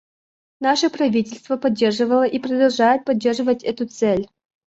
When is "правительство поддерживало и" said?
0.89-2.39